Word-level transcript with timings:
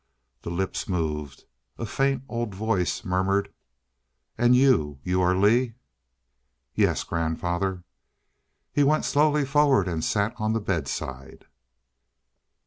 The 0.41 0.49
lips 0.49 0.89
moved; 0.89 1.43
a 1.77 1.85
faint 1.85 2.23
old 2.27 2.55
voice 2.55 3.05
murmured: 3.05 3.53
"And 4.35 4.55
you 4.55 4.97
you 5.03 5.21
are 5.21 5.35
Lee?" 5.37 5.75
"Yes 6.73 7.03
grandfather" 7.03 7.83
He 8.73 8.81
went 8.83 9.05
slowly 9.05 9.45
forward 9.45 9.87
and 9.87 10.03
sat 10.03 10.33
on 10.39 10.53
the 10.53 10.59
bedside. 10.59 11.45